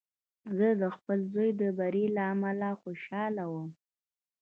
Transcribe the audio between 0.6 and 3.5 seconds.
د خپل زوی د بري له امله خوشحاله